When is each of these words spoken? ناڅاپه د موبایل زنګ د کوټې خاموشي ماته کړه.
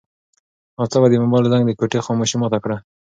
ناڅاپه 0.77 1.07
د 1.09 1.13
موبایل 1.23 1.45
زنګ 1.51 1.63
د 1.65 1.71
کوټې 1.79 1.99
خاموشي 2.05 2.35
ماته 2.41 2.59
کړه. 2.63 2.77